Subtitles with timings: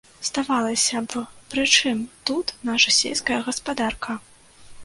[0.27, 1.21] Здавалася б,
[1.51, 2.01] прычым
[2.31, 4.21] тут наша сельская гаспадарка.